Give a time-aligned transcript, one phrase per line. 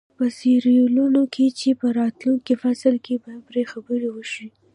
[0.17, 4.47] په سیریلیون کې چې په راتلونکي فصل کې به پرې خبرې وشي.